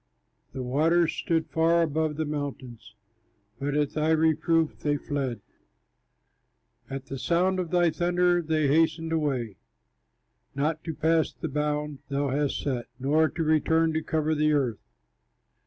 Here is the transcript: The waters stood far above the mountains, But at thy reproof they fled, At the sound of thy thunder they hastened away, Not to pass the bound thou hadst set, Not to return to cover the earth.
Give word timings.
The 0.53 0.63
waters 0.63 1.13
stood 1.13 1.45
far 1.51 1.83
above 1.83 2.15
the 2.15 2.25
mountains, 2.25 2.95
But 3.59 3.77
at 3.77 3.91
thy 3.91 4.09
reproof 4.09 4.79
they 4.79 4.97
fled, 4.97 5.41
At 6.89 7.05
the 7.05 7.19
sound 7.19 7.59
of 7.59 7.69
thy 7.69 7.91
thunder 7.91 8.41
they 8.41 8.65
hastened 8.67 9.11
away, 9.11 9.57
Not 10.55 10.83
to 10.85 10.95
pass 10.95 11.31
the 11.31 11.49
bound 11.49 11.99
thou 12.09 12.29
hadst 12.29 12.61
set, 12.63 12.87
Not 12.97 13.35
to 13.35 13.43
return 13.43 13.93
to 13.93 14.01
cover 14.01 14.33
the 14.33 14.53
earth. 14.53 14.79